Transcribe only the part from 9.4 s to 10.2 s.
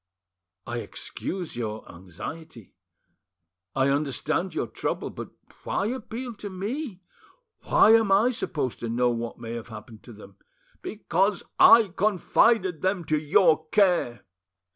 have happened to